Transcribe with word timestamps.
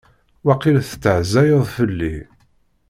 Waqil 0.45 0.77
testehzayeḍ 0.81 1.63
fell-i. 1.75 2.15